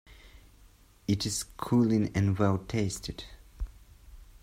[1.07, 3.25] It is cooling and well-tasted.